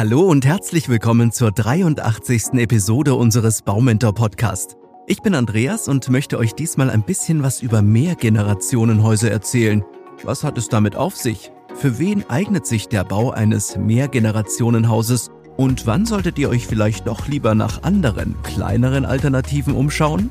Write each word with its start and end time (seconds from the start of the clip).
Hallo 0.00 0.22
und 0.22 0.46
herzlich 0.46 0.88
willkommen 0.88 1.30
zur 1.30 1.52
83. 1.52 2.54
Episode 2.54 3.12
unseres 3.12 3.60
Baumentor 3.60 4.14
Podcast. 4.14 4.78
Ich 5.06 5.20
bin 5.20 5.34
Andreas 5.34 5.88
und 5.88 6.08
möchte 6.08 6.38
euch 6.38 6.54
diesmal 6.54 6.88
ein 6.88 7.02
bisschen 7.02 7.42
was 7.42 7.60
über 7.60 7.82
Mehrgenerationenhäuser 7.82 9.30
erzählen. 9.30 9.84
Was 10.22 10.42
hat 10.42 10.56
es 10.56 10.70
damit 10.70 10.96
auf 10.96 11.16
sich? 11.16 11.52
Für 11.74 11.98
wen 11.98 12.24
eignet 12.30 12.66
sich 12.66 12.88
der 12.88 13.04
Bau 13.04 13.30
eines 13.30 13.76
Mehrgenerationenhauses 13.76 15.32
und 15.58 15.86
wann 15.86 16.06
solltet 16.06 16.38
ihr 16.38 16.48
euch 16.48 16.66
vielleicht 16.66 17.06
doch 17.06 17.28
lieber 17.28 17.54
nach 17.54 17.82
anderen, 17.82 18.36
kleineren 18.42 19.04
Alternativen 19.04 19.74
umschauen? 19.74 20.30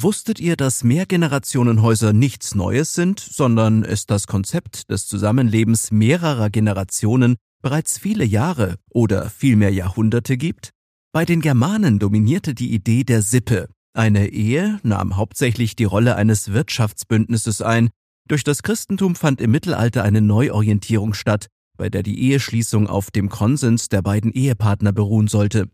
Wusstet 0.00 0.38
ihr, 0.38 0.54
dass 0.54 0.84
Mehrgenerationenhäuser 0.84 2.12
nichts 2.12 2.54
Neues 2.54 2.94
sind, 2.94 3.18
sondern 3.18 3.82
es 3.82 4.06
das 4.06 4.28
Konzept 4.28 4.90
des 4.90 5.08
Zusammenlebens 5.08 5.90
mehrerer 5.90 6.50
Generationen 6.50 7.34
bereits 7.62 7.98
viele 7.98 8.24
Jahre 8.24 8.76
oder 8.90 9.28
vielmehr 9.28 9.72
Jahrhunderte 9.72 10.36
gibt? 10.36 10.70
Bei 11.10 11.24
den 11.24 11.40
Germanen 11.40 11.98
dominierte 11.98 12.54
die 12.54 12.72
Idee 12.72 13.02
der 13.02 13.22
Sippe. 13.22 13.70
Eine 13.92 14.28
Ehe 14.28 14.78
nahm 14.84 15.16
hauptsächlich 15.16 15.74
die 15.74 15.82
Rolle 15.82 16.14
eines 16.14 16.52
Wirtschaftsbündnisses 16.52 17.60
ein. 17.60 17.90
Durch 18.28 18.44
das 18.44 18.62
Christentum 18.62 19.16
fand 19.16 19.40
im 19.40 19.50
Mittelalter 19.50 20.04
eine 20.04 20.20
Neuorientierung 20.20 21.12
statt, 21.12 21.48
bei 21.76 21.90
der 21.90 22.04
die 22.04 22.22
Eheschließung 22.22 22.86
auf 22.86 23.10
dem 23.10 23.28
Konsens 23.30 23.88
der 23.88 24.02
beiden 24.02 24.30
Ehepartner 24.30 24.92
beruhen 24.92 25.26
sollte. 25.26 25.68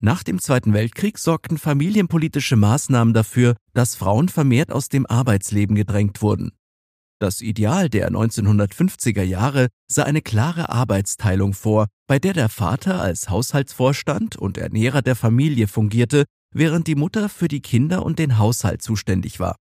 Nach 0.00 0.22
dem 0.22 0.38
Zweiten 0.38 0.74
Weltkrieg 0.74 1.18
sorgten 1.18 1.56
familienpolitische 1.56 2.56
Maßnahmen 2.56 3.14
dafür, 3.14 3.56
dass 3.72 3.94
Frauen 3.94 4.28
vermehrt 4.28 4.70
aus 4.70 4.88
dem 4.88 5.06
Arbeitsleben 5.06 5.74
gedrängt 5.74 6.20
wurden. 6.20 6.52
Das 7.18 7.40
Ideal 7.40 7.88
der 7.88 8.10
1950er 8.10 9.22
Jahre 9.22 9.68
sah 9.90 10.02
eine 10.02 10.20
klare 10.20 10.68
Arbeitsteilung 10.68 11.54
vor, 11.54 11.86
bei 12.06 12.18
der 12.18 12.34
der 12.34 12.50
Vater 12.50 13.00
als 13.00 13.30
Haushaltsvorstand 13.30 14.36
und 14.36 14.58
Ernährer 14.58 15.00
der 15.00 15.16
Familie 15.16 15.66
fungierte, 15.66 16.24
während 16.52 16.86
die 16.86 16.94
Mutter 16.94 17.30
für 17.30 17.48
die 17.48 17.62
Kinder 17.62 18.04
und 18.04 18.18
den 18.18 18.36
Haushalt 18.36 18.82
zuständig 18.82 19.40
war. 19.40 19.56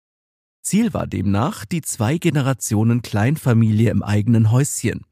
Ziel 0.64 0.92
war 0.94 1.06
demnach 1.06 1.64
die 1.64 1.82
zwei 1.82 2.18
Generationen 2.18 3.02
Kleinfamilie 3.02 3.90
im 3.90 4.02
eigenen 4.02 4.50
Häuschen. 4.50 5.04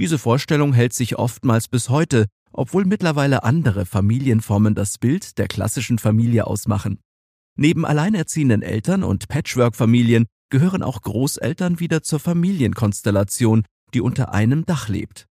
Diese 0.00 0.18
Vorstellung 0.18 0.72
hält 0.72 0.94
sich 0.94 1.16
oftmals 1.16 1.68
bis 1.68 1.90
heute, 1.90 2.26
obwohl 2.54 2.84
mittlerweile 2.84 3.44
andere 3.44 3.84
Familienformen 3.84 4.74
das 4.74 4.98
Bild 4.98 5.38
der 5.38 5.48
klassischen 5.48 5.98
Familie 5.98 6.46
ausmachen. 6.46 6.98
Neben 7.56 7.84
alleinerziehenden 7.84 8.62
Eltern 8.62 9.04
und 9.04 9.28
Patchwork-Familien 9.28 10.26
gehören 10.50 10.82
auch 10.82 11.02
Großeltern 11.02 11.80
wieder 11.80 12.02
zur 12.02 12.20
Familienkonstellation, 12.20 13.64
die 13.92 14.00
unter 14.00 14.32
einem 14.32 14.64
Dach 14.64 14.88
lebt. 14.88 15.26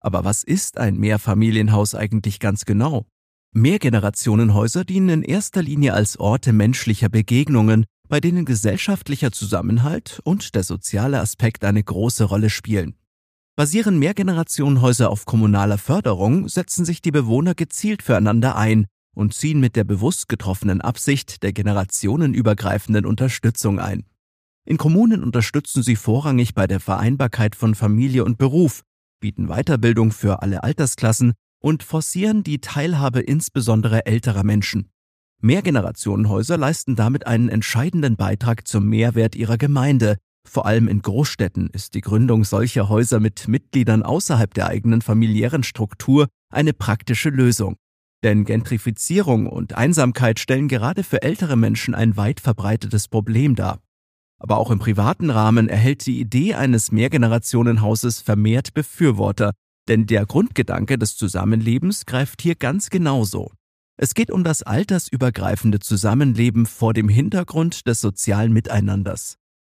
Aber 0.00 0.24
was 0.24 0.42
ist 0.42 0.78
ein 0.78 0.96
Mehrfamilienhaus 0.96 1.94
eigentlich 1.94 2.40
ganz 2.40 2.64
genau? 2.64 3.06
Mehrgenerationenhäuser 3.52 4.84
dienen 4.84 5.08
in 5.08 5.22
erster 5.22 5.62
Linie 5.62 5.94
als 5.94 6.18
Orte 6.18 6.52
menschlicher 6.52 7.08
Begegnungen, 7.08 7.84
bei 8.08 8.20
denen 8.20 8.44
gesellschaftlicher 8.44 9.32
Zusammenhalt 9.32 10.20
und 10.24 10.54
der 10.54 10.64
soziale 10.64 11.20
Aspekt 11.20 11.64
eine 11.64 11.82
große 11.82 12.24
Rolle 12.24 12.50
spielen. 12.50 12.96
Basieren 13.56 14.00
Mehrgenerationenhäuser 14.00 15.10
auf 15.10 15.26
kommunaler 15.26 15.78
Förderung, 15.78 16.48
setzen 16.48 16.84
sich 16.84 17.02
die 17.02 17.12
Bewohner 17.12 17.54
gezielt 17.54 18.02
füreinander 18.02 18.56
ein 18.56 18.86
und 19.14 19.32
ziehen 19.32 19.60
mit 19.60 19.76
der 19.76 19.84
bewusst 19.84 20.28
getroffenen 20.28 20.80
Absicht 20.80 21.44
der 21.44 21.52
generationenübergreifenden 21.52 23.06
Unterstützung 23.06 23.78
ein. 23.78 24.06
In 24.64 24.76
Kommunen 24.76 25.22
unterstützen 25.22 25.84
sie 25.84 25.94
vorrangig 25.94 26.54
bei 26.54 26.66
der 26.66 26.80
Vereinbarkeit 26.80 27.54
von 27.54 27.76
Familie 27.76 28.24
und 28.24 28.38
Beruf, 28.38 28.82
bieten 29.20 29.46
Weiterbildung 29.46 30.10
für 30.10 30.42
alle 30.42 30.64
Altersklassen 30.64 31.34
und 31.60 31.84
forcieren 31.84 32.42
die 32.42 32.60
Teilhabe 32.60 33.20
insbesondere 33.20 34.04
älterer 34.04 34.42
Menschen. 34.42 34.90
Mehrgenerationenhäuser 35.42 36.56
leisten 36.56 36.96
damit 36.96 37.28
einen 37.28 37.50
entscheidenden 37.50 38.16
Beitrag 38.16 38.66
zum 38.66 38.88
Mehrwert 38.88 39.36
ihrer 39.36 39.58
Gemeinde, 39.58 40.16
vor 40.46 40.66
allem 40.66 40.88
in 40.88 41.02
Großstädten 41.02 41.68
ist 41.70 41.94
die 41.94 42.00
Gründung 42.00 42.44
solcher 42.44 42.88
Häuser 42.88 43.20
mit 43.20 43.48
Mitgliedern 43.48 44.02
außerhalb 44.02 44.52
der 44.54 44.68
eigenen 44.68 45.02
familiären 45.02 45.62
Struktur 45.62 46.28
eine 46.50 46.72
praktische 46.72 47.30
Lösung. 47.30 47.76
Denn 48.22 48.44
Gentrifizierung 48.44 49.46
und 49.46 49.74
Einsamkeit 49.76 50.38
stellen 50.38 50.68
gerade 50.68 51.04
für 51.04 51.22
ältere 51.22 51.56
Menschen 51.56 51.94
ein 51.94 52.16
weit 52.16 52.40
verbreitetes 52.40 53.08
Problem 53.08 53.54
dar. 53.54 53.80
Aber 54.38 54.58
auch 54.58 54.70
im 54.70 54.78
privaten 54.78 55.30
Rahmen 55.30 55.68
erhält 55.68 56.06
die 56.06 56.20
Idee 56.20 56.54
eines 56.54 56.92
Mehrgenerationenhauses 56.92 58.20
vermehrt 58.20 58.74
Befürworter, 58.74 59.52
denn 59.88 60.06
der 60.06 60.26
Grundgedanke 60.26 60.98
des 60.98 61.16
Zusammenlebens 61.16 62.06
greift 62.06 62.42
hier 62.42 62.54
ganz 62.54 62.90
genauso. 62.90 63.52
Es 63.96 64.14
geht 64.14 64.30
um 64.30 64.42
das 64.42 64.62
altersübergreifende 64.62 65.78
Zusammenleben 65.78 66.66
vor 66.66 66.94
dem 66.94 67.08
Hintergrund 67.08 67.86
des 67.86 68.00
sozialen 68.00 68.52
Miteinanders. 68.52 69.36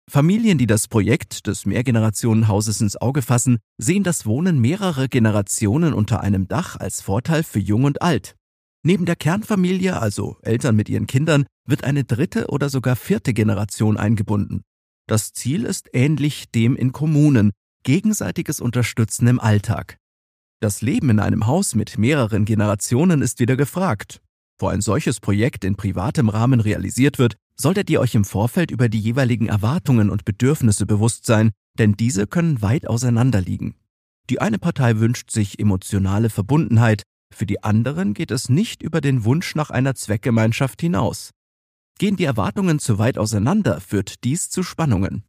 Familien, 0.09 0.57
die 0.57 0.67
das 0.67 0.87
Projekt 0.87 1.47
des 1.47 1.65
Mehrgenerationenhauses 1.65 2.79
ins 2.79 2.95
Auge 2.95 3.21
fassen, 3.21 3.57
sehen 3.77 4.03
das 4.03 4.25
Wohnen 4.25 4.59
mehrerer 4.59 5.07
Generationen 5.07 5.93
unter 5.93 6.21
einem 6.21 6.47
Dach 6.47 6.75
als 6.79 7.01
Vorteil 7.01 7.43
für 7.43 7.59
Jung 7.59 7.85
und 7.85 8.01
Alt. 8.01 8.35
Neben 8.83 9.05
der 9.05 9.15
Kernfamilie, 9.15 9.99
also 9.99 10.37
Eltern 10.43 10.75
mit 10.75 10.89
ihren 10.89 11.07
Kindern, 11.07 11.45
wird 11.67 11.83
eine 11.83 12.03
dritte 12.03 12.47
oder 12.47 12.69
sogar 12.69 12.95
vierte 12.95 13.33
Generation 13.33 13.97
eingebunden. 13.97 14.61
Das 15.07 15.33
Ziel 15.33 15.65
ist 15.65 15.89
ähnlich 15.91 16.51
dem 16.51 16.75
in 16.75 16.91
Kommunen, 16.91 17.51
gegenseitiges 17.83 18.59
Unterstützen 18.59 19.27
im 19.27 19.39
Alltag. 19.39 19.97
Das 20.61 20.81
Leben 20.81 21.09
in 21.09 21.19
einem 21.19 21.47
Haus 21.47 21.73
mit 21.73 21.97
mehreren 21.97 22.45
Generationen 22.45 23.23
ist 23.23 23.39
wieder 23.39 23.55
gefragt. 23.55 24.21
Wo 24.59 24.67
ein 24.67 24.81
solches 24.81 25.19
Projekt 25.19 25.65
in 25.65 25.75
privatem 25.75 26.29
Rahmen 26.29 26.59
realisiert 26.59 27.19
wird, 27.19 27.37
solltet 27.55 27.89
ihr 27.89 27.99
euch 27.99 28.15
im 28.15 28.25
Vorfeld 28.25 28.71
über 28.71 28.89
die 28.89 28.99
jeweiligen 28.99 29.47
Erwartungen 29.47 30.09
und 30.09 30.25
Bedürfnisse 30.25 30.85
bewusst 30.85 31.25
sein, 31.25 31.51
denn 31.77 31.93
diese 31.93 32.27
können 32.27 32.61
weit 32.61 32.87
auseinander 32.87 33.41
liegen. 33.41 33.75
Die 34.29 34.41
eine 34.41 34.57
Partei 34.57 34.99
wünscht 34.99 35.31
sich 35.31 35.59
emotionale 35.59 36.29
Verbundenheit, 36.29 37.03
für 37.33 37.45
die 37.45 37.63
anderen 37.63 38.13
geht 38.13 38.31
es 38.31 38.49
nicht 38.49 38.81
über 38.81 39.01
den 39.01 39.23
Wunsch 39.25 39.55
nach 39.55 39.69
einer 39.69 39.95
Zweckgemeinschaft 39.95 40.81
hinaus. 40.81 41.31
Gehen 41.97 42.17
die 42.17 42.25
Erwartungen 42.25 42.79
zu 42.79 42.97
weit 42.97 43.17
auseinander, 43.17 43.79
führt 43.79 44.23
dies 44.23 44.49
zu 44.49 44.63
Spannungen. 44.63 45.23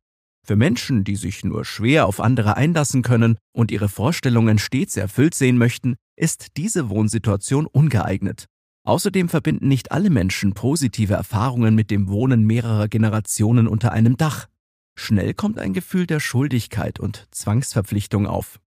Für 0.44 0.56
Menschen, 0.56 1.04
die 1.04 1.16
sich 1.16 1.44
nur 1.44 1.65
schwer 1.65 2.06
auf 2.06 2.20
andere 2.20 2.56
einlassen 2.56 3.03
können 3.03 3.36
und 3.53 3.70
ihre 3.70 3.88
Vorstellungen 3.88 4.59
stets 4.59 4.97
erfüllt 4.97 5.34
sehen 5.34 5.59
möchten, 5.59 5.97
ist 6.16 6.56
diese 6.56 6.88
Wohnsituation 6.88 7.66
ungeeignet. 7.66 8.47
Außerdem 8.86 9.28
verbinden 9.28 9.66
nicht 9.66 9.91
alle 9.91 10.10
Menschen 10.10 10.54
positive 10.54 11.14
Erfahrungen 11.14 11.74
mit 11.74 11.91
dem 11.91 12.08
Wohnen 12.08 12.44
mehrerer 12.44 12.86
Generationen 12.86 13.66
unter 13.66 13.91
einem 13.91 14.16
Dach. 14.16 14.47
Schnell 14.94 15.34
kommt 15.34 15.58
ein 15.58 15.72
Gefühl 15.72 16.06
der 16.06 16.20
Schuldigkeit 16.20 17.00
und 17.00 17.26
Zwangsverpflichtung 17.32 18.28
auf. 18.28 18.60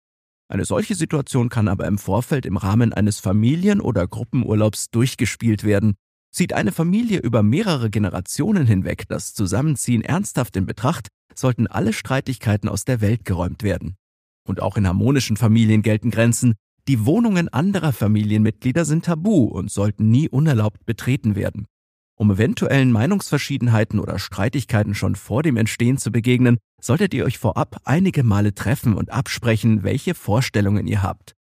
Eine 0.49 0.65
solche 0.65 0.95
Situation 0.95 1.47
kann 1.47 1.69
aber 1.69 1.87
im 1.87 1.97
Vorfeld 1.97 2.45
im 2.45 2.57
Rahmen 2.57 2.91
eines 2.91 3.19
Familien- 3.19 3.79
oder 3.79 4.05
Gruppenurlaubs 4.07 4.89
durchgespielt 4.91 5.63
werden. 5.63 5.95
Zieht 6.31 6.51
eine 6.51 6.73
Familie 6.73 7.19
über 7.19 7.41
mehrere 7.41 7.89
Generationen 7.89 8.67
hinweg 8.67 9.07
das 9.07 9.33
Zusammenziehen 9.33 10.01
ernsthaft 10.01 10.57
in 10.57 10.65
Betracht, 10.65 11.07
sollten 11.33 11.65
alle 11.65 11.93
Streitigkeiten 11.93 12.67
aus 12.67 12.83
der 12.83 12.99
Welt 12.99 13.23
geräumt 13.23 13.63
werden. 13.63 13.95
Und 14.45 14.61
auch 14.61 14.75
in 14.75 14.85
harmonischen 14.85 15.37
Familien 15.37 15.81
gelten 15.81 16.11
Grenzen, 16.11 16.55
die 16.89 17.05
Wohnungen 17.05 17.49
anderer 17.49 17.93
Familienmitglieder 17.93 18.83
sind 18.83 19.05
tabu 19.05 19.43
und 19.43 19.69
sollten 19.69 20.09
nie 20.09 20.27
unerlaubt 20.27 20.87
betreten 20.87 21.35
werden. 21.35 21.67
Um 22.15 22.31
eventuellen 22.31 22.91
Meinungsverschiedenheiten 22.91 23.99
oder 23.99 24.17
Streitigkeiten 24.17 24.95
schon 24.95 25.13
vor 25.13 25.43
dem 25.43 25.55
Entstehen 25.55 25.99
zu 25.99 26.11
begegnen, 26.11 26.57
solltet 26.81 27.13
ihr 27.13 27.25
euch 27.25 27.37
vorab 27.37 27.79
einige 27.83 28.23
Male 28.23 28.55
treffen 28.55 28.95
und 28.95 29.11
absprechen, 29.11 29.83
welche 29.83 30.15
Vorstellungen 30.15 30.87
ihr 30.87 31.03
habt. 31.03 31.35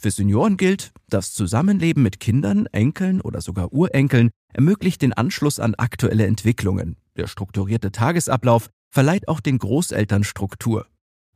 Für 0.00 0.10
Senioren 0.10 0.56
gilt, 0.56 0.92
das 1.10 1.34
Zusammenleben 1.34 2.02
mit 2.02 2.18
Kindern, 2.18 2.64
Enkeln 2.64 3.20
oder 3.20 3.42
sogar 3.42 3.74
Urenkeln 3.74 4.30
ermöglicht 4.54 5.02
den 5.02 5.12
Anschluss 5.12 5.60
an 5.60 5.74
aktuelle 5.74 6.24
Entwicklungen. 6.24 6.96
Der 7.18 7.26
strukturierte 7.26 7.92
Tagesablauf 7.92 8.70
verleiht 8.88 9.28
auch 9.28 9.40
den 9.40 9.58
Großeltern 9.58 10.24
Struktur. 10.24 10.86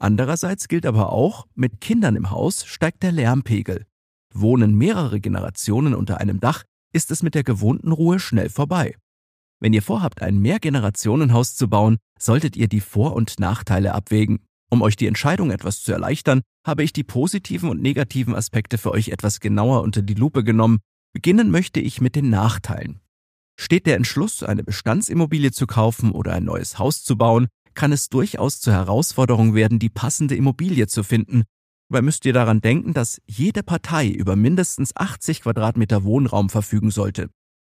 Andererseits 0.00 0.66
gilt 0.66 0.86
aber 0.86 1.12
auch, 1.12 1.46
mit 1.54 1.80
Kindern 1.80 2.16
im 2.16 2.30
Haus 2.30 2.64
steigt 2.64 3.02
der 3.02 3.12
Lärmpegel. 3.12 3.84
Wohnen 4.32 4.74
mehrere 4.74 5.20
Generationen 5.20 5.94
unter 5.94 6.18
einem 6.18 6.40
Dach, 6.40 6.64
ist 6.92 7.10
es 7.10 7.22
mit 7.22 7.34
der 7.34 7.44
gewohnten 7.44 7.92
Ruhe 7.92 8.18
schnell 8.18 8.48
vorbei. 8.48 8.96
Wenn 9.60 9.74
ihr 9.74 9.82
vorhabt, 9.82 10.22
ein 10.22 10.38
Mehrgenerationenhaus 10.38 11.54
zu 11.54 11.68
bauen, 11.68 11.98
solltet 12.18 12.56
ihr 12.56 12.66
die 12.66 12.80
Vor- 12.80 13.14
und 13.14 13.38
Nachteile 13.38 13.92
abwägen. 13.94 14.40
Um 14.70 14.80
euch 14.80 14.96
die 14.96 15.06
Entscheidung 15.06 15.50
etwas 15.50 15.82
zu 15.82 15.92
erleichtern, 15.92 16.40
habe 16.66 16.82
ich 16.82 16.94
die 16.94 17.04
positiven 17.04 17.68
und 17.68 17.82
negativen 17.82 18.34
Aspekte 18.34 18.78
für 18.78 18.92
euch 18.92 19.08
etwas 19.08 19.38
genauer 19.38 19.82
unter 19.82 20.00
die 20.00 20.14
Lupe 20.14 20.44
genommen. 20.44 20.78
Beginnen 21.12 21.50
möchte 21.50 21.80
ich 21.80 22.00
mit 22.00 22.16
den 22.16 22.30
Nachteilen. 22.30 23.00
Steht 23.58 23.84
der 23.86 23.96
Entschluss, 23.96 24.42
eine 24.42 24.64
Bestandsimmobilie 24.64 25.52
zu 25.52 25.66
kaufen 25.66 26.12
oder 26.12 26.32
ein 26.32 26.44
neues 26.44 26.78
Haus 26.78 27.04
zu 27.04 27.18
bauen, 27.18 27.48
kann 27.74 27.92
es 27.92 28.08
durchaus 28.08 28.60
zur 28.60 28.72
Herausforderung 28.72 29.54
werden, 29.54 29.78
die 29.78 29.88
passende 29.88 30.36
Immobilie 30.36 30.86
zu 30.86 31.02
finden. 31.02 31.44
Dabei 31.88 32.02
müsst 32.02 32.24
ihr 32.24 32.32
daran 32.32 32.60
denken, 32.60 32.94
dass 32.94 33.20
jede 33.26 33.62
Partei 33.62 34.08
über 34.08 34.36
mindestens 34.36 34.94
80 34.94 35.42
Quadratmeter 35.42 36.04
Wohnraum 36.04 36.48
verfügen 36.48 36.90
sollte. 36.90 37.30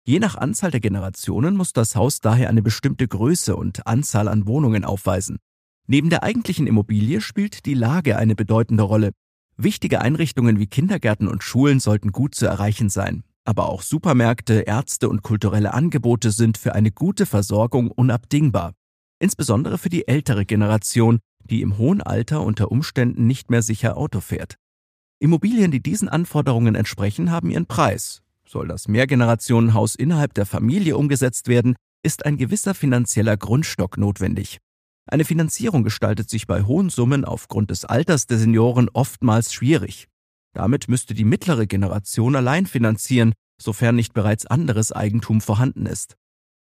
Je 0.04 0.18
nach 0.18 0.34
Anzahl 0.34 0.70
der 0.70 0.80
Generationen 0.80 1.56
muss 1.56 1.72
das 1.72 1.96
Haus 1.96 2.20
daher 2.20 2.48
eine 2.48 2.60
bestimmte 2.60 3.08
Größe 3.08 3.56
und 3.56 3.86
Anzahl 3.86 4.28
an 4.28 4.46
Wohnungen 4.46 4.84
aufweisen. 4.84 5.38
Neben 5.86 6.10
der 6.10 6.22
eigentlichen 6.22 6.66
Immobilie 6.66 7.20
spielt 7.20 7.64
die 7.66 7.74
Lage 7.74 8.16
eine 8.16 8.34
bedeutende 8.34 8.82
Rolle. 8.82 9.12
Wichtige 9.56 10.00
Einrichtungen 10.00 10.58
wie 10.58 10.66
Kindergärten 10.66 11.28
und 11.28 11.42
Schulen 11.42 11.80
sollten 11.80 12.12
gut 12.12 12.34
zu 12.34 12.46
erreichen 12.46 12.90
sein. 12.90 13.24
Aber 13.44 13.68
auch 13.68 13.82
Supermärkte, 13.82 14.60
Ärzte 14.60 15.08
und 15.08 15.22
kulturelle 15.22 15.72
Angebote 15.72 16.30
sind 16.32 16.58
für 16.58 16.74
eine 16.74 16.90
gute 16.92 17.26
Versorgung 17.26 17.90
unabdingbar. 17.90 18.74
Insbesondere 19.22 19.78
für 19.78 19.88
die 19.88 20.08
ältere 20.08 20.44
Generation, 20.44 21.20
die 21.44 21.62
im 21.62 21.78
hohen 21.78 22.02
Alter 22.02 22.42
unter 22.42 22.72
Umständen 22.72 23.28
nicht 23.28 23.50
mehr 23.50 23.62
sicher 23.62 23.96
Auto 23.96 24.18
fährt. 24.18 24.56
Immobilien, 25.20 25.70
die 25.70 25.80
diesen 25.80 26.08
Anforderungen 26.08 26.74
entsprechen, 26.74 27.30
haben 27.30 27.48
ihren 27.48 27.66
Preis. 27.66 28.22
Soll 28.44 28.66
das 28.66 28.88
Mehrgenerationenhaus 28.88 29.94
innerhalb 29.94 30.34
der 30.34 30.44
Familie 30.44 30.96
umgesetzt 30.96 31.46
werden, 31.46 31.76
ist 32.02 32.26
ein 32.26 32.36
gewisser 32.36 32.74
finanzieller 32.74 33.36
Grundstock 33.36 33.96
notwendig. 33.96 34.58
Eine 35.06 35.24
Finanzierung 35.24 35.84
gestaltet 35.84 36.28
sich 36.28 36.48
bei 36.48 36.64
hohen 36.64 36.90
Summen 36.90 37.24
aufgrund 37.24 37.70
des 37.70 37.84
Alters 37.84 38.26
der 38.26 38.38
Senioren 38.38 38.88
oftmals 38.92 39.54
schwierig. 39.54 40.08
Damit 40.52 40.88
müsste 40.88 41.14
die 41.14 41.24
mittlere 41.24 41.68
Generation 41.68 42.34
allein 42.34 42.66
finanzieren, 42.66 43.34
sofern 43.56 43.94
nicht 43.94 44.14
bereits 44.14 44.46
anderes 44.46 44.90
Eigentum 44.90 45.40
vorhanden 45.40 45.86
ist. 45.86 46.16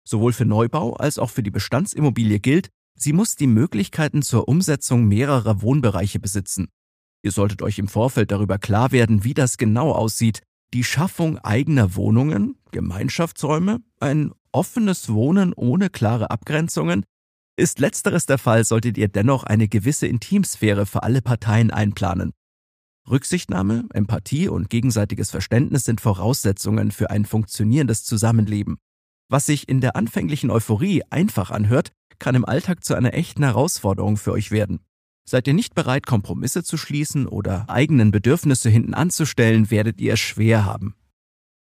Sowohl 0.03 0.33
für 0.33 0.45
Neubau 0.45 0.93
als 0.93 1.19
auch 1.19 1.29
für 1.29 1.43
die 1.43 1.51
Bestandsimmobilie 1.51 2.39
gilt, 2.39 2.69
sie 2.95 3.13
muss 3.13 3.35
die 3.35 3.47
Möglichkeiten 3.47 4.21
zur 4.21 4.47
Umsetzung 4.47 5.05
mehrerer 5.05 5.61
Wohnbereiche 5.61 6.19
besitzen. 6.19 6.67
Ihr 7.23 7.31
solltet 7.31 7.61
euch 7.61 7.77
im 7.77 7.87
Vorfeld 7.87 8.31
darüber 8.31 8.57
klar 8.57 8.91
werden, 8.91 9.23
wie 9.23 9.33
das 9.33 9.57
genau 9.57 9.91
aussieht. 9.91 10.41
Die 10.73 10.83
Schaffung 10.83 11.37
eigener 11.39 11.95
Wohnungen, 11.95 12.57
Gemeinschaftsräume, 12.71 13.81
ein 13.99 14.31
offenes 14.51 15.09
Wohnen 15.09 15.53
ohne 15.53 15.89
klare 15.89 16.31
Abgrenzungen, 16.31 17.03
ist 17.57 17.79
letzteres 17.79 18.25
der 18.25 18.37
Fall, 18.37 18.63
solltet 18.63 18.97
ihr 18.97 19.07
dennoch 19.07 19.43
eine 19.43 19.67
gewisse 19.67 20.07
Intimsphäre 20.07 20.85
für 20.85 21.03
alle 21.03 21.21
Parteien 21.21 21.69
einplanen. 21.69 22.31
Rücksichtnahme, 23.09 23.85
Empathie 23.93 24.47
und 24.47 24.69
gegenseitiges 24.69 25.31
Verständnis 25.31 25.85
sind 25.85 26.01
Voraussetzungen 26.01 26.91
für 26.91 27.09
ein 27.09 27.25
funktionierendes 27.25 28.03
Zusammenleben. 28.03 28.77
Was 29.31 29.45
sich 29.45 29.69
in 29.69 29.79
der 29.79 29.95
anfänglichen 29.95 30.51
Euphorie 30.51 31.03
einfach 31.09 31.51
anhört, 31.51 31.93
kann 32.19 32.35
im 32.35 32.43
Alltag 32.43 32.83
zu 32.83 32.95
einer 32.95 33.13
echten 33.13 33.43
Herausforderung 33.43 34.17
für 34.17 34.33
euch 34.33 34.51
werden. 34.51 34.81
Seid 35.25 35.47
ihr 35.47 35.53
nicht 35.53 35.73
bereit, 35.73 36.05
Kompromisse 36.05 36.65
zu 36.65 36.75
schließen 36.75 37.27
oder 37.27 37.69
eigenen 37.69 38.11
Bedürfnisse 38.11 38.69
hinten 38.69 38.93
anzustellen, 38.93 39.71
werdet 39.71 40.01
ihr 40.01 40.13
es 40.13 40.19
schwer 40.19 40.65
haben. 40.65 40.95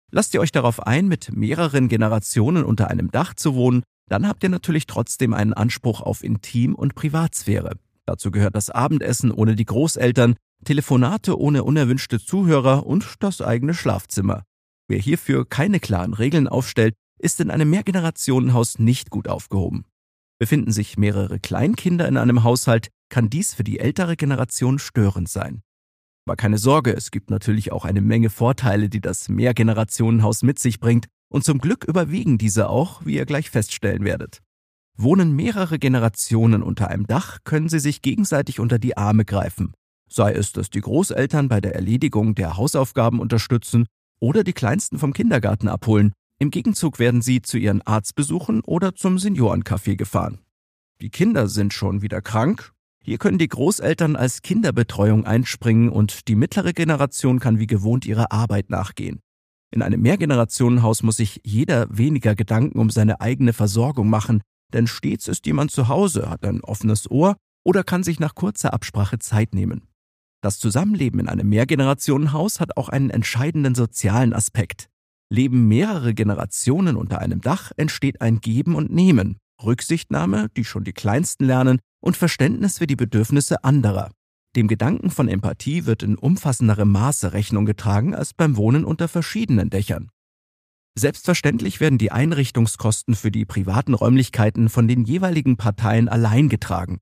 Lasst 0.09 0.33
ihr 0.33 0.41
euch 0.41 0.51
darauf 0.51 0.81
ein, 0.87 1.07
mit 1.07 1.33
mehreren 1.37 1.87
Generationen 1.87 2.63
unter 2.63 2.89
einem 2.89 3.11
Dach 3.11 3.35
zu 3.35 3.53
wohnen, 3.53 3.83
dann 4.09 4.27
habt 4.27 4.41
ihr 4.41 4.49
natürlich 4.49 4.87
trotzdem 4.87 5.35
einen 5.35 5.53
Anspruch 5.53 6.01
auf 6.01 6.23
Intim- 6.23 6.73
und 6.73 6.95
Privatsphäre. 6.95 7.75
Dazu 8.07 8.31
gehört 8.31 8.55
das 8.55 8.71
Abendessen 8.71 9.29
ohne 9.29 9.55
die 9.55 9.65
Großeltern, 9.65 10.35
Telefonate 10.65 11.39
ohne 11.39 11.63
unerwünschte 11.63 12.19
Zuhörer 12.19 12.87
und 12.87 13.17
das 13.19 13.39
eigene 13.39 13.75
Schlafzimmer. 13.75 14.41
Wer 14.87 14.97
hierfür 14.97 15.47
keine 15.47 15.79
klaren 15.79 16.15
Regeln 16.15 16.47
aufstellt, 16.47 16.95
ist 17.21 17.39
in 17.39 17.51
einem 17.51 17.69
Mehrgenerationenhaus 17.69 18.79
nicht 18.79 19.09
gut 19.09 19.27
aufgehoben. 19.27 19.85
Befinden 20.39 20.71
sich 20.71 20.97
mehrere 20.97 21.39
Kleinkinder 21.39 22.07
in 22.07 22.17
einem 22.17 22.43
Haushalt, 22.43 22.89
kann 23.09 23.29
dies 23.29 23.53
für 23.53 23.63
die 23.63 23.79
ältere 23.79 24.15
Generation 24.15 24.79
störend 24.79 25.29
sein. 25.29 25.61
Aber 26.25 26.35
keine 26.35 26.57
Sorge, 26.57 26.93
es 26.93 27.11
gibt 27.11 27.29
natürlich 27.29 27.71
auch 27.71 27.85
eine 27.85 28.01
Menge 28.01 28.29
Vorteile, 28.29 28.89
die 28.89 29.01
das 29.01 29.29
Mehrgenerationenhaus 29.29 30.43
mit 30.43 30.59
sich 30.59 30.79
bringt, 30.79 31.07
und 31.31 31.43
zum 31.43 31.59
Glück 31.59 31.85
überwiegen 31.85 32.37
diese 32.37 32.69
auch, 32.69 33.05
wie 33.05 33.15
ihr 33.15 33.25
gleich 33.25 33.49
feststellen 33.49 34.03
werdet. 34.03 34.41
Wohnen 34.97 35.35
mehrere 35.35 35.79
Generationen 35.79 36.61
unter 36.61 36.89
einem 36.89 37.07
Dach, 37.07 37.39
können 37.43 37.69
sie 37.69 37.79
sich 37.79 38.01
gegenseitig 38.01 38.59
unter 38.59 38.79
die 38.79 38.97
Arme 38.97 39.25
greifen 39.25 39.73
sei 40.11 40.33
es, 40.33 40.51
dass 40.51 40.69
die 40.69 40.81
Großeltern 40.81 41.47
bei 41.47 41.61
der 41.61 41.75
Erledigung 41.75 42.35
der 42.35 42.57
Hausaufgaben 42.57 43.19
unterstützen 43.19 43.85
oder 44.19 44.43
die 44.43 44.53
Kleinsten 44.53 44.99
vom 44.99 45.13
Kindergarten 45.13 45.67
abholen. 45.67 46.13
Im 46.41 46.49
Gegenzug 46.49 46.97
werden 46.97 47.21
sie 47.21 47.43
zu 47.43 47.59
ihren 47.59 47.83
Arztbesuchen 47.83 48.61
oder 48.61 48.95
zum 48.95 49.17
Seniorencafé 49.17 49.95
gefahren. 49.95 50.39
Die 50.99 51.11
Kinder 51.11 51.47
sind 51.47 51.71
schon 51.71 52.01
wieder 52.01 52.19
krank. 52.19 52.71
Hier 53.03 53.19
können 53.19 53.37
die 53.37 53.47
Großeltern 53.47 54.15
als 54.15 54.41
Kinderbetreuung 54.41 55.27
einspringen 55.27 55.89
und 55.89 56.27
die 56.27 56.33
mittlere 56.33 56.73
Generation 56.73 57.39
kann 57.39 57.59
wie 57.59 57.67
gewohnt 57.67 58.07
ihrer 58.07 58.31
Arbeit 58.31 58.71
nachgehen. 58.71 59.19
In 59.69 59.83
einem 59.83 60.01
Mehrgenerationenhaus 60.01 61.03
muss 61.03 61.17
sich 61.17 61.41
jeder 61.43 61.85
weniger 61.95 62.33
Gedanken 62.33 62.79
um 62.79 62.89
seine 62.89 63.21
eigene 63.21 63.53
Versorgung 63.53 64.09
machen, 64.09 64.41
denn 64.73 64.87
stets 64.87 65.27
ist 65.27 65.45
jemand 65.45 65.69
zu 65.69 65.89
Hause, 65.89 66.27
hat 66.27 66.43
ein 66.43 66.61
offenes 66.61 67.07
Ohr 67.11 67.37
oder 67.63 67.83
kann 67.83 68.01
sich 68.01 68.19
nach 68.19 68.33
kurzer 68.33 68.73
Absprache 68.73 69.19
Zeit 69.19 69.53
nehmen. 69.53 69.83
Das 70.41 70.57
Zusammenleben 70.57 71.19
in 71.19 71.29
einem 71.29 71.49
Mehrgenerationenhaus 71.49 72.59
hat 72.59 72.77
auch 72.77 72.89
einen 72.89 73.11
entscheidenden 73.11 73.75
sozialen 73.75 74.33
Aspekt. 74.33 74.90
Leben 75.31 75.67
mehrere 75.69 76.13
Generationen 76.13 76.97
unter 76.97 77.19
einem 77.19 77.39
Dach, 77.39 77.71
entsteht 77.77 78.19
ein 78.21 78.41
Geben 78.41 78.75
und 78.75 78.91
Nehmen, 78.91 79.37
Rücksichtnahme, 79.63 80.49
die 80.57 80.65
schon 80.65 80.83
die 80.83 80.91
Kleinsten 80.91 81.45
lernen, 81.45 81.79
und 82.01 82.17
Verständnis 82.17 82.79
für 82.79 82.87
die 82.87 82.97
Bedürfnisse 82.97 83.63
anderer. 83.63 84.11
Dem 84.57 84.67
Gedanken 84.67 85.09
von 85.09 85.29
Empathie 85.29 85.85
wird 85.85 86.03
in 86.03 86.17
umfassenderem 86.17 86.91
Maße 86.91 87.31
Rechnung 87.31 87.65
getragen 87.65 88.13
als 88.13 88.33
beim 88.33 88.57
Wohnen 88.57 88.83
unter 88.83 89.07
verschiedenen 89.07 89.69
Dächern. 89.69 90.09
Selbstverständlich 90.99 91.79
werden 91.79 91.97
die 91.97 92.11
Einrichtungskosten 92.11 93.15
für 93.15 93.31
die 93.31 93.45
privaten 93.45 93.93
Räumlichkeiten 93.93 94.67
von 94.67 94.89
den 94.89 95.05
jeweiligen 95.05 95.55
Parteien 95.55 96.09
allein 96.09 96.49
getragen. 96.49 96.99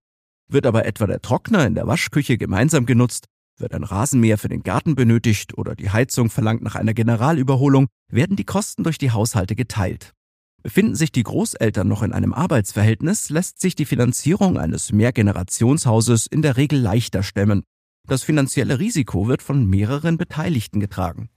Wird 0.47 0.67
aber 0.67 0.85
etwa 0.85 1.07
der 1.07 1.21
Trockner 1.21 1.65
in 1.65 1.73
der 1.73 1.87
Waschküche 1.87 2.37
gemeinsam 2.37 2.85
genutzt, 2.85 3.25
wird 3.59 3.73
ein 3.73 3.83
Rasenmäher 3.83 4.37
für 4.37 4.49
den 4.49 4.63
Garten 4.63 4.95
benötigt 4.95 5.57
oder 5.57 5.75
die 5.75 5.89
Heizung 5.89 6.29
verlangt 6.29 6.61
nach 6.61 6.75
einer 6.75 6.93
Generalüberholung, 6.93 7.87
werden 8.11 8.35
die 8.35 8.45
Kosten 8.45 8.83
durch 8.83 8.97
die 8.97 9.11
Haushalte 9.11 9.55
geteilt. 9.55 10.13
Befinden 10.61 10.95
sich 10.95 11.11
die 11.11 11.23
Großeltern 11.23 11.87
noch 11.87 12.03
in 12.03 12.11
einem 12.11 12.33
Arbeitsverhältnis, 12.33 13.29
lässt 13.29 13.61
sich 13.61 13.75
die 13.75 13.85
Finanzierung 13.85 14.57
eines 14.57 14.91
Mehrgenerationshauses 14.91 16.27
in 16.27 16.41
der 16.41 16.57
Regel 16.57 16.79
leichter 16.79 17.23
stemmen. 17.23 17.63
Das 18.07 18.23
finanzielle 18.23 18.79
Risiko 18.79 19.27
wird 19.27 19.41
von 19.41 19.65
mehreren 19.69 20.17
Beteiligten 20.17 20.79
getragen. 20.79 21.29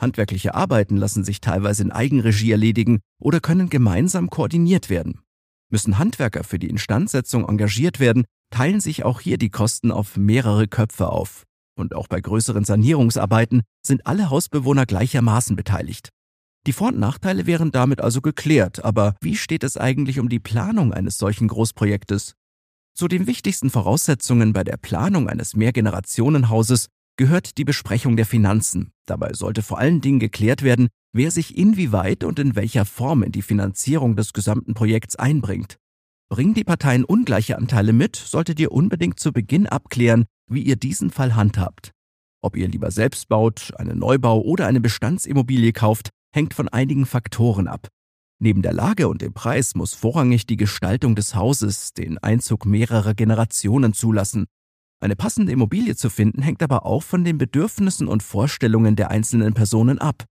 Handwerkliche 0.00 0.54
Arbeiten 0.54 0.96
lassen 0.96 1.24
sich 1.24 1.40
teilweise 1.40 1.82
in 1.82 1.92
Eigenregie 1.92 2.52
erledigen 2.52 3.00
oder 3.20 3.40
können 3.40 3.68
gemeinsam 3.68 4.30
koordiniert 4.30 4.88
werden. 4.88 5.20
Müssen 5.70 5.98
Handwerker 5.98 6.42
für 6.42 6.58
die 6.58 6.68
Instandsetzung 6.68 7.46
engagiert 7.46 8.00
werden, 8.00 8.24
teilen 8.50 8.80
sich 8.80 9.04
auch 9.04 9.20
hier 9.20 9.38
die 9.38 9.50
Kosten 9.50 9.92
auf 9.92 10.16
mehrere 10.16 10.66
Köpfe 10.66 11.08
auf. 11.08 11.44
Und 11.80 11.94
auch 11.94 12.08
bei 12.08 12.20
größeren 12.20 12.64
Sanierungsarbeiten 12.64 13.62
sind 13.84 14.06
alle 14.06 14.30
Hausbewohner 14.30 14.86
gleichermaßen 14.86 15.56
beteiligt. 15.56 16.10
Die 16.66 16.74
Vor- 16.74 16.88
und 16.88 16.98
Nachteile 16.98 17.46
wären 17.46 17.70
damit 17.70 18.02
also 18.02 18.20
geklärt, 18.20 18.84
aber 18.84 19.14
wie 19.22 19.34
steht 19.34 19.64
es 19.64 19.78
eigentlich 19.78 20.20
um 20.20 20.28
die 20.28 20.40
Planung 20.40 20.92
eines 20.92 21.16
solchen 21.16 21.48
Großprojektes? 21.48 22.34
Zu 22.94 23.08
den 23.08 23.26
wichtigsten 23.26 23.70
Voraussetzungen 23.70 24.52
bei 24.52 24.62
der 24.62 24.76
Planung 24.76 25.28
eines 25.28 25.56
Mehrgenerationenhauses 25.56 26.88
gehört 27.16 27.56
die 27.56 27.64
Besprechung 27.64 28.16
der 28.16 28.26
Finanzen. 28.26 28.92
Dabei 29.06 29.32
sollte 29.32 29.62
vor 29.62 29.78
allen 29.78 30.02
Dingen 30.02 30.20
geklärt 30.20 30.62
werden, 30.62 30.88
wer 31.14 31.30
sich 31.30 31.56
inwieweit 31.56 32.24
und 32.24 32.38
in 32.38 32.56
welcher 32.56 32.84
Form 32.84 33.22
in 33.22 33.32
die 33.32 33.42
Finanzierung 33.42 34.16
des 34.16 34.34
gesamten 34.34 34.74
Projekts 34.74 35.16
einbringt. 35.16 35.79
Bringen 36.30 36.54
die 36.54 36.62
Parteien 36.62 37.04
ungleiche 37.04 37.58
Anteile 37.58 37.92
mit, 37.92 38.14
solltet 38.14 38.60
ihr 38.60 38.70
unbedingt 38.70 39.18
zu 39.18 39.32
Beginn 39.32 39.66
abklären, 39.66 40.26
wie 40.48 40.62
ihr 40.62 40.76
diesen 40.76 41.10
Fall 41.10 41.34
handhabt. 41.34 41.90
Ob 42.40 42.56
ihr 42.56 42.68
lieber 42.68 42.92
selbst 42.92 43.28
baut, 43.28 43.72
einen 43.76 43.98
Neubau 43.98 44.40
oder 44.40 44.68
eine 44.68 44.80
Bestandsimmobilie 44.80 45.72
kauft, 45.72 46.10
hängt 46.32 46.54
von 46.54 46.68
einigen 46.68 47.04
Faktoren 47.04 47.66
ab. 47.66 47.88
Neben 48.38 48.62
der 48.62 48.72
Lage 48.72 49.08
und 49.08 49.22
dem 49.22 49.34
Preis 49.34 49.74
muss 49.74 49.92
vorrangig 49.92 50.46
die 50.46 50.56
Gestaltung 50.56 51.16
des 51.16 51.34
Hauses 51.34 51.94
den 51.94 52.16
Einzug 52.18 52.64
mehrerer 52.64 53.14
Generationen 53.14 53.92
zulassen. 53.92 54.46
Eine 55.02 55.16
passende 55.16 55.50
Immobilie 55.50 55.96
zu 55.96 56.10
finden 56.10 56.42
hängt 56.42 56.62
aber 56.62 56.86
auch 56.86 57.02
von 57.02 57.24
den 57.24 57.38
Bedürfnissen 57.38 58.06
und 58.06 58.22
Vorstellungen 58.22 58.94
der 58.94 59.10
einzelnen 59.10 59.52
Personen 59.52 59.98
ab. 59.98 60.26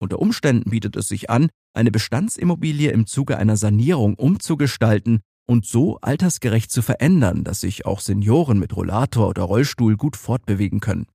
Unter 0.00 0.18
Umständen 0.18 0.70
bietet 0.70 0.96
es 0.96 1.08
sich 1.08 1.30
an, 1.30 1.48
eine 1.74 1.92
Bestandsimmobilie 1.92 2.90
im 2.90 3.06
Zuge 3.06 3.38
einer 3.38 3.56
Sanierung 3.56 4.14
umzugestalten 4.14 5.20
und 5.48 5.66
so 5.66 5.98
altersgerecht 6.00 6.70
zu 6.70 6.82
verändern, 6.82 7.42
dass 7.42 7.62
sich 7.62 7.86
auch 7.86 8.00
Senioren 8.00 8.58
mit 8.58 8.76
Rollator 8.76 9.28
oder 9.28 9.42
Rollstuhl 9.42 9.96
gut 9.96 10.16
fortbewegen 10.16 10.80
können. 10.80 11.06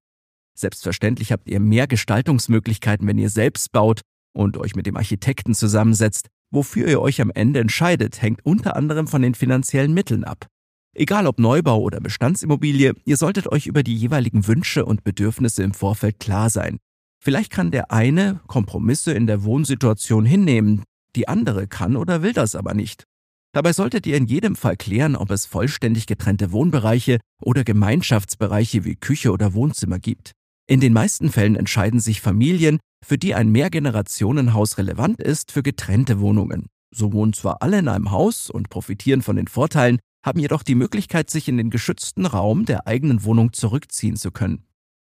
Selbstverständlich 0.57 1.31
habt 1.31 1.47
ihr 1.47 1.59
mehr 1.59 1.87
Gestaltungsmöglichkeiten, 1.87 3.07
wenn 3.07 3.17
ihr 3.17 3.29
selbst 3.29 3.71
baut 3.71 4.01
und 4.35 4.57
euch 4.57 4.75
mit 4.75 4.85
dem 4.87 4.97
Architekten 4.97 5.53
zusammensetzt. 5.53 6.27
Wofür 6.51 6.87
ihr 6.87 7.01
euch 7.01 7.21
am 7.21 7.31
Ende 7.31 7.59
entscheidet, 7.59 8.21
hängt 8.21 8.45
unter 8.45 8.75
anderem 8.75 9.07
von 9.07 9.21
den 9.21 9.35
finanziellen 9.35 9.93
Mitteln 9.93 10.23
ab. 10.23 10.47
Egal 10.95 11.25
ob 11.25 11.39
Neubau 11.39 11.81
oder 11.81 11.99
Bestandsimmobilie, 11.99 12.93
ihr 13.05 13.17
solltet 13.17 13.51
euch 13.51 13.65
über 13.65 13.81
die 13.81 13.95
jeweiligen 13.95 14.45
Wünsche 14.45 14.85
und 14.85 15.03
Bedürfnisse 15.03 15.63
im 15.63 15.73
Vorfeld 15.73 16.19
klar 16.19 16.51
sein. 16.51 16.77
Vielleicht 17.19 17.51
kann 17.51 17.71
der 17.71 17.91
eine 17.91 18.41
Kompromisse 18.47 19.13
in 19.13 19.25
der 19.25 19.43
Wohnsituation 19.43 20.25
hinnehmen, 20.25 20.83
die 21.15 21.27
andere 21.27 21.67
kann 21.67 21.95
oder 21.95 22.21
will 22.21 22.33
das 22.33 22.55
aber 22.55 22.75
nicht. 22.75 23.05
Dabei 23.53 23.71
solltet 23.71 24.07
ihr 24.07 24.17
in 24.17 24.25
jedem 24.25 24.55
Fall 24.55 24.75
klären, 24.75 25.15
ob 25.15 25.29
es 25.29 25.45
vollständig 25.45 26.07
getrennte 26.07 26.51
Wohnbereiche 26.51 27.19
oder 27.39 27.63
Gemeinschaftsbereiche 27.63 28.83
wie 28.83 28.95
Küche 28.95 29.31
oder 29.31 29.53
Wohnzimmer 29.53 29.99
gibt. 29.99 30.31
In 30.67 30.79
den 30.79 30.91
meisten 30.91 31.31
Fällen 31.31 31.55
entscheiden 31.55 31.99
sich 31.99 32.19
Familien, 32.19 32.79
für 33.05 33.19
die 33.19 33.35
ein 33.35 33.49
Mehrgenerationenhaus 33.49 34.79
relevant 34.79 35.21
ist, 35.21 35.51
für 35.51 35.61
getrennte 35.61 36.19
Wohnungen. 36.19 36.65
So 36.95 37.13
wohnen 37.13 37.33
zwar 37.33 37.61
alle 37.61 37.79
in 37.79 37.87
einem 37.87 38.11
Haus 38.11 38.49
und 38.49 38.69
profitieren 38.69 39.21
von 39.21 39.35
den 39.35 39.47
Vorteilen, 39.47 39.99
haben 40.25 40.39
jedoch 40.39 40.63
die 40.63 40.75
Möglichkeit, 40.75 41.29
sich 41.29 41.47
in 41.47 41.57
den 41.57 41.69
geschützten 41.69 42.25
Raum 42.25 42.65
der 42.65 42.87
eigenen 42.87 43.23
Wohnung 43.23 43.53
zurückziehen 43.53 44.15
zu 44.15 44.31
können. 44.31 44.63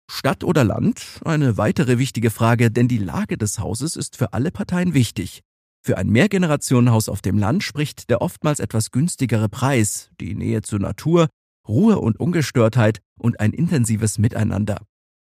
Stadt 0.10 0.46
oder 0.46 0.64
Land? 0.64 1.20
Eine 1.26 1.58
weitere 1.58 1.98
wichtige 1.98 2.30
Frage, 2.30 2.72
denn 2.72 2.88
die 2.88 2.98
Lage 2.98 3.38
des 3.38 3.60
Hauses 3.60 3.98
ist 3.98 4.16
für 4.16 4.32
alle 4.32 4.52
Parteien 4.52 4.94
wichtig. 4.94 5.42
Für 5.88 5.98
ein 5.98 6.10
Mehrgenerationenhaus 6.10 7.08
auf 7.08 7.22
dem 7.22 7.38
Land 7.38 7.64
spricht 7.64 8.10
der 8.10 8.22
oftmals 8.22 8.60
etwas 8.60 8.92
günstigere 8.92 9.48
Preis, 9.48 10.10
die 10.20 10.36
Nähe 10.36 10.62
zur 10.62 10.80
Natur, 10.80 11.30
Ruhe 11.66 12.00
und 12.00 12.20
Ungestörtheit 12.20 13.00
und 13.18 13.40
ein 13.40 13.54
intensives 13.54 14.18
Miteinander. 14.18 14.82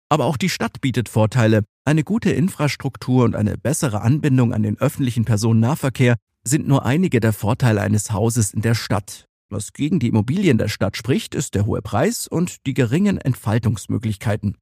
Aber 0.10 0.26
auch 0.26 0.36
die 0.36 0.50
Stadt 0.50 0.82
bietet 0.82 1.10
Vorteile. 1.10 1.64
Eine 1.86 2.04
gute 2.04 2.32
Infrastruktur 2.32 3.24
und 3.24 3.36
eine 3.36 3.56
bessere 3.56 4.02
Anbindung 4.02 4.52
an 4.52 4.64
den 4.64 4.80
öffentlichen 4.80 5.26
Personennahverkehr 5.26 6.16
sind 6.44 6.68
nur 6.68 6.84
einige 6.88 7.20
der 7.20 7.34
Vorteile 7.34 7.82
eines 7.82 8.12
Hauses 8.12 8.52
in 8.52 8.64
der 8.64 8.74
Stadt. 8.74 9.26
Was 9.52 9.74
gegen 9.74 10.00
die 10.00 10.08
Immobilien 10.08 10.58
der 10.58 10.70
Stadt 10.70 10.98
spricht, 10.98 11.36
ist 11.36 11.54
der 11.54 11.68
hohe 11.68 11.84
Preis 11.84 12.28
und 12.28 12.66
die 12.66 12.74
geringen 12.74 13.20
Entfaltungsmöglichkeiten. 13.20 14.58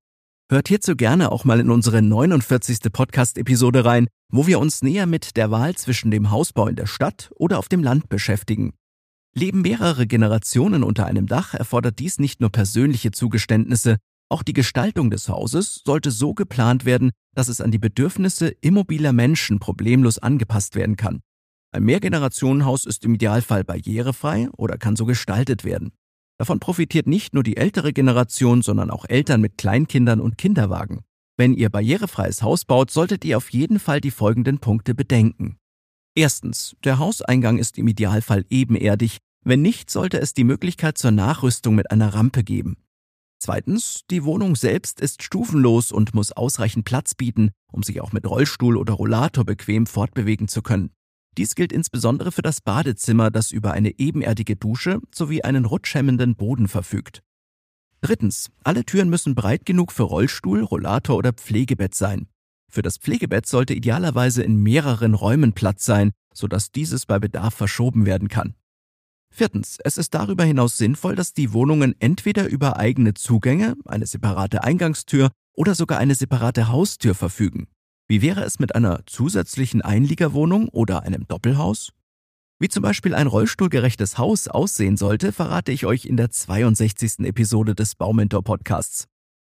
Hört 0.48 0.68
hierzu 0.68 0.96
gerne 0.96 1.32
auch 1.32 1.44
mal 1.44 1.60
in 1.60 1.72
unsere 1.72 2.04
49. 2.04 2.94
Podcast-Episode 2.94 3.84
rein, 3.84 4.08
wo 4.32 4.46
wir 4.46 4.60
uns 4.60 4.84
näher 4.84 5.08
mit 5.08 5.38
der 5.38 5.50
Wahl 5.50 5.74
zwischen 5.74 6.12
dem 6.12 6.30
Hausbau 6.30 6.68
in 6.68 6.76
der 6.76 6.86
Stadt 6.86 7.32
oder 7.36 7.58
auf 7.58 7.68
dem 7.68 7.82
Land 7.82 8.10
beschäftigen. 8.10 8.76
Leben 9.34 9.64
mehrere 9.64 10.06
Generationen 10.06 10.84
unter 10.84 11.08
einem 11.08 11.26
Dach 11.26 11.56
erfordert 11.56 11.98
dies 11.98 12.20
nicht 12.20 12.42
nur 12.42 12.52
persönliche 12.52 13.10
Zugeständnisse, 13.10 13.98
auch 14.30 14.44
die 14.44 14.54
Gestaltung 14.54 15.10
des 15.10 15.30
Hauses 15.30 15.82
sollte 15.84 16.12
so 16.12 16.36
geplant 16.36 16.86
werden, 16.86 17.10
dass 17.34 17.48
es 17.48 17.60
an 17.60 17.72
die 17.72 17.80
Bedürfnisse 17.80 18.50
immobiler 18.62 19.14
Menschen 19.14 19.58
problemlos 19.58 20.20
angepasst 20.20 20.76
werden 20.76 20.96
kann. 20.96 21.22
Ein 21.72 21.86
Mehrgenerationenhaus 21.86 22.86
ist 22.86 23.04
im 23.04 23.16
Idealfall 23.16 23.64
barrierefrei 23.64 24.50
oder 24.56 24.78
kann 24.78 24.96
so 24.96 25.06
gestaltet 25.06 25.64
werden. 25.64 25.92
Davon 26.38 26.60
profitiert 26.60 27.08
nicht 27.08 27.34
nur 27.34 27.44
die 27.44 27.58
ältere 27.58 27.94
Generation, 27.94 28.62
sondern 28.62 28.92
auch 28.92 29.06
Eltern 29.08 29.42
mit 29.42 29.58
Kleinkindern 29.58 30.20
und 30.20 30.38
Kinderwagen. 30.38 31.02
Wenn 31.38 31.54
ihr 31.54 31.70
barrierefreies 31.70 32.42
Haus 32.42 32.66
baut, 32.66 32.92
solltet 32.92 33.26
ihr 33.26 33.38
auf 33.38 33.50
jeden 33.52 33.80
Fall 33.80 34.02
die 34.02 34.12
folgenden 34.12 34.60
Punkte 34.60 34.96
bedenken. 34.96 35.58
Erstens, 36.16 36.76
der 36.84 37.00
Hauseingang 37.00 37.58
ist 37.58 37.78
im 37.78 37.88
Idealfall 37.88 38.46
ebenerdig. 38.50 39.18
Wenn 39.44 39.62
nicht, 39.62 39.90
sollte 39.90 40.20
es 40.20 40.34
die 40.34 40.46
Möglichkeit 40.46 40.98
zur 40.98 41.12
Nachrüstung 41.12 41.76
mit 41.76 41.92
einer 41.92 42.14
Rampe 42.14 42.44
geben. 42.44 42.78
Zweitens, 43.38 44.02
die 44.10 44.24
Wohnung 44.24 44.56
selbst 44.56 45.02
ist 45.02 45.24
stufenlos 45.24 45.92
und 45.92 46.14
muss 46.16 46.32
ausreichend 46.32 46.86
Platz 46.86 47.16
bieten, 47.16 47.52
um 47.72 47.84
sich 47.84 48.02
auch 48.02 48.14
mit 48.14 48.26
Rollstuhl 48.26 48.78
oder 48.78 48.94
Rollator 48.94 49.44
bequem 49.44 49.86
fortbewegen 49.86 50.48
zu 50.48 50.62
können. 50.62 50.92
Dies 51.38 51.56
gilt 51.56 51.74
insbesondere 51.74 52.32
für 52.32 52.42
das 52.42 52.62
Badezimmer, 52.62 53.30
das 53.30 53.52
über 53.52 53.74
eine 53.74 54.00
ebenerdige 54.00 54.56
Dusche 54.56 55.02
sowie 55.14 55.42
einen 55.42 55.66
rutschhemmenden 55.66 56.36
Boden 56.36 56.68
verfügt. 56.68 57.22
Drittens, 58.02 58.52
alle 58.64 58.86
Türen 58.86 59.10
müssen 59.10 59.36
breit 59.36 59.66
genug 59.66 59.92
für 59.92 60.04
Rollstuhl, 60.04 60.64
Rollator 60.64 61.18
oder 61.18 61.34
Pflegebett 61.34 61.96
sein. 61.96 62.28
Für 62.72 62.82
das 62.82 62.98
Pflegebett 62.98 63.46
sollte 63.48 63.74
idealerweise 63.74 64.44
in 64.44 64.58
mehreren 64.58 65.14
Räumen 65.14 65.54
Platz 65.54 65.86
sein, 65.86 66.12
sodass 66.34 66.72
dieses 66.72 67.06
bei 67.06 67.20
Bedarf 67.20 67.54
verschoben 67.54 68.06
werden 68.06 68.28
kann. 68.28 68.56
Viertens, 69.32 69.80
es 69.84 69.98
ist 69.98 70.14
darüber 70.14 70.46
hinaus 70.46 70.78
sinnvoll, 70.78 71.16
dass 71.16 71.34
die 71.34 71.52
Wohnungen 71.52 71.96
entweder 72.00 72.48
über 72.48 72.78
eigene 72.78 73.14
Zugänge, 73.14 73.76
eine 73.86 74.06
separate 74.06 74.64
Eingangstür 74.64 75.32
oder 75.54 75.76
sogar 75.76 75.98
eine 75.98 76.16
separate 76.16 76.70
Haustür 76.70 77.16
verfügen. 77.16 77.68
Wie 78.08 78.22
wäre 78.22 78.44
es 78.44 78.60
mit 78.60 78.76
einer 78.76 79.02
zusätzlichen 79.06 79.82
Einliegerwohnung 79.82 80.70
oder 80.70 81.04
einem 81.04 81.28
Doppelhaus? 81.28 81.92
Wie 82.60 82.70
zum 82.70 82.84
Beispiel 82.84 83.14
ein 83.16 83.28
rollstuhlgerechtes 83.28 84.18
Haus 84.18 84.48
aussehen 84.48 84.98
sollte, 84.98 85.32
verrate 85.32 85.72
ich 85.72 85.86
euch 85.86 86.06
in 86.06 86.16
der 86.16 86.30
62. 86.30 87.20
Episode 87.20 87.76
des 87.76 87.96
Baumentor 87.96 88.44
Podcasts. 88.44 89.06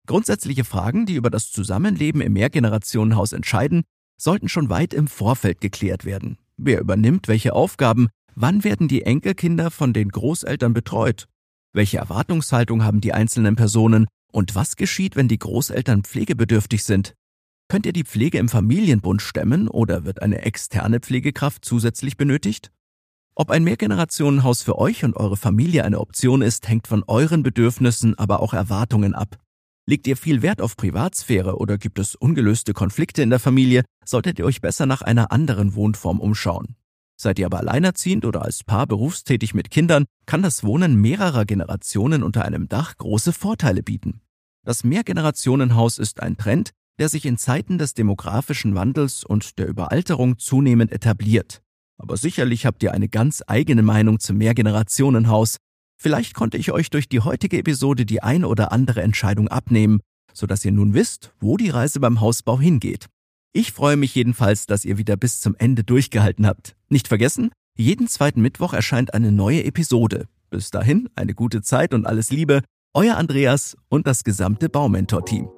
Grundsätzliche 0.07 0.65
Fragen, 0.65 1.07
die 1.07 1.15
über 1.15 1.31
das 1.31 1.51
Zusammenleben 1.51 2.21
im 2.21 2.33
Mehrgenerationenhaus 2.33 3.33
entscheiden, 3.33 3.85
sollten 4.21 4.49
schon 4.49 4.69
weit 4.69 4.93
im 4.93 5.07
Vorfeld 5.07 5.61
geklärt 5.61 6.05
werden. 6.05 6.37
Wer 6.57 6.81
übernimmt 6.81 7.29
welche 7.29 7.55
Aufgaben, 7.55 8.09
Wann 8.35 8.65
werden 8.65 8.89
die 8.89 9.03
Enkelkinder 9.03 9.71
von 9.71 9.93
den 9.93 10.09
Großeltern 10.09 10.73
betreut? 10.73 11.27
Welche 11.73 11.99
Erwartungshaltung 11.99 12.85
haben 12.85 13.01
die 13.01 13.13
einzelnen 13.13 13.57
Personen? 13.57 14.07
Und 14.33 14.55
was 14.55 14.77
geschieht, 14.77 15.17
wenn 15.17 15.29
die 15.29 15.39
Großeltern 15.39 16.05
pflegebedürftig 16.05 16.85
sind? 16.85 17.15
Könnt 17.71 17.87
ihr 17.87 17.93
die 17.93 18.03
Pflege 18.03 18.39
im 18.39 18.49
Familienbund 18.49 19.23
stemmen 19.23 19.69
oder 19.69 20.05
wird 20.05 20.23
eine 20.23 20.43
externe 20.43 20.99
Pflegekraft 20.99 21.65
zusätzlich 21.65 22.17
benötigt? 22.17 22.73
Ob 23.37 23.49
ein 23.51 23.63
Mehrgenerationenhaus 23.63 24.63
für 24.63 24.77
euch 24.77 25.05
und 25.05 25.17
eure 25.17 25.37
Familie 25.37 25.85
eine 25.85 26.01
Option 26.01 26.43
ist, 26.43 26.67
hängt 26.69 26.89
von 26.89 27.05
euren 27.07 27.45
Bedürfnissen, 27.45 28.19
aber 28.19 28.41
auch 28.41 28.55
Erwartungen 28.55 29.15
ab. 29.15 29.39
Legt 29.87 30.09
ihr 30.09 30.17
viel 30.17 30.43
Wert 30.43 30.61
auf 30.61 30.77
Privatsphäre 30.77 31.59
oder 31.59 31.79
gibt 31.79 32.01
es 32.01 32.17
ungelöste 32.17 32.73
Konflikte 32.73 33.23
in 33.23 33.31
der 33.31 33.39
Familie, 33.39 33.85
solltet 34.05 34.41
ihr 34.41 34.47
euch 34.47 34.61
besser 34.61 34.87
nach 34.87 35.03
einer 35.03 35.31
anderen 35.31 35.77
Wohnform 35.77 36.19
umschauen. 36.19 36.75
Seid 37.17 37.39
ihr 37.39 37.47
aber 37.47 37.61
alleinerziehend 37.61 38.25
oder 38.25 38.43
als 38.43 38.65
Paar 38.65 38.89
berufstätig 38.89 39.55
mit 39.55 39.71
Kindern, 39.71 40.07
kann 40.27 40.43
das 40.43 40.65
Wohnen 40.65 40.97
mehrerer 40.97 41.45
Generationen 41.45 42.25
unter 42.25 42.45
einem 42.45 42.69
Dach 42.69 42.97
große 42.97 43.33
Vorteile 43.33 43.85
bieten. 43.85 44.23
Das 44.65 44.83
Mehrgenerationenhaus 44.83 45.99
ist 45.99 46.21
ein 46.21 46.37
Trend, 46.37 46.73
der 47.01 47.09
sich 47.09 47.25
in 47.25 47.39
Zeiten 47.39 47.79
des 47.79 47.95
demografischen 47.95 48.75
Wandels 48.75 49.25
und 49.25 49.59
der 49.59 49.67
Überalterung 49.67 50.39
zunehmend 50.39 50.93
etabliert. 50.93 51.63
Aber 51.97 52.19
sicherlich 52.19 52.67
habt 52.67 52.83
ihr 52.83 52.93
eine 52.93 53.09
ganz 53.09 53.43
eigene 53.47 53.83
Meinung 53.83 54.21
zum 54.21 54.37
Mehrgenerationenhaus. 54.37 55.57
Vielleicht 55.99 56.35
konnte 56.35 56.59
ich 56.59 56.73
euch 56.73 56.91
durch 56.91 57.09
die 57.09 57.21
heutige 57.21 57.59
Episode 57.59 58.05
die 58.05 58.23
ein 58.23 58.45
oder 58.45 58.71
andere 58.71 59.01
Entscheidung 59.01 59.49
abnehmen, 59.49 60.01
sodass 60.35 60.65
ihr 60.65 60.73
nun 60.73 60.93
wisst, 60.93 61.33
wo 61.41 61.57
die 61.57 61.71
Reise 61.71 62.01
beim 62.01 62.21
Hausbau 62.21 62.61
hingeht. 62.61 63.07
Ich 63.53 63.73
freue 63.73 63.97
mich 63.97 64.15
jedenfalls, 64.15 64.67
dass 64.67 64.85
ihr 64.85 64.99
wieder 64.99 65.17
bis 65.17 65.41
zum 65.41 65.57
Ende 65.57 65.85
durchgehalten 65.85 66.47
habt. 66.47 66.77
Nicht 66.89 67.09
vergessen, 67.09 67.51
jeden 67.79 68.09
zweiten 68.09 68.43
Mittwoch 68.43 68.75
erscheint 68.75 69.15
eine 69.15 69.33
neue 69.33 69.65
Episode. 69.65 70.27
Bis 70.51 70.71
dahin 70.71 71.09
eine 71.17 71.35
gute 71.35 71.63
Zeit 71.63 71.95
und 71.95 72.07
alles 72.07 72.31
Liebe, 72.31 72.63
euer 72.93 73.17
Andreas 73.17 73.77
und 73.89 74.07
das 74.07 74.23
gesamte 74.23 74.69
Baumentor-Team. 74.69 75.49